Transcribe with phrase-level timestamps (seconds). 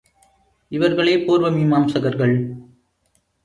[0.71, 2.35] இவர்களே பூர்வ மீமாம்சகர்கள்.